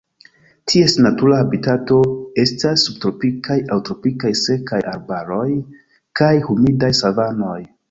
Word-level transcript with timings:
Ties 0.71 0.93
natura 1.05 1.35
habitato 1.41 1.97
estas 2.45 2.87
subtropikaj 2.89 3.59
aŭ 3.75 3.79
tropikaj 3.91 4.33
sekaj 4.41 4.81
arbaroj 4.95 5.47
kaj 6.23 6.35
humidaj 6.51 6.93
savanoj. 7.05 7.59